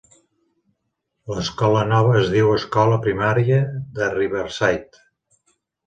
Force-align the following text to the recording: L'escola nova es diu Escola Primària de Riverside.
L'escola 1.33 1.83
nova 1.91 2.17
es 2.23 2.33
diu 2.37 2.51
Escola 2.57 2.99
Primària 3.07 3.63
de 4.01 4.13
Riverside. 4.19 5.07